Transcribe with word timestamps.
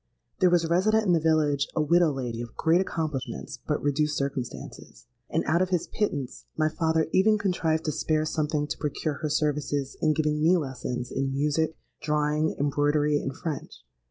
There 0.39 0.49
was 0.49 0.65
resident 0.67 1.05
in 1.05 1.13
the 1.13 1.19
village, 1.19 1.67
a 1.75 1.81
widow 1.83 2.11
lady 2.11 2.41
of 2.41 2.55
great 2.55 2.81
accomplishments, 2.81 3.59
but 3.67 3.83
reduced 3.83 4.17
circumstances; 4.17 5.05
and 5.29 5.43
out 5.45 5.61
of 5.61 5.69
his 5.69 5.85
pittance 5.85 6.45
my 6.57 6.69
father 6.69 7.05
even 7.13 7.37
contrived 7.37 7.85
to 7.85 7.91
spare 7.91 8.25
something 8.25 8.65
to 8.65 8.77
procure 8.79 9.19
her 9.21 9.29
services 9.29 9.95
in 10.01 10.15
giving 10.15 10.41
me 10.41 10.57
lessons 10.57 11.11
in 11.11 11.31
music, 11.31 11.77
drawing, 12.01 12.55
embroidery, 12.59 13.19
and 13.21 13.37
French. 13.37 13.83